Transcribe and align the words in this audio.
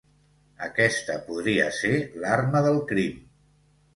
Aquesta 0.67 1.17
podria 1.27 1.67
ser 1.81 1.93
l'arma 2.23 2.65
del 2.69 2.79
crim. 2.93 3.23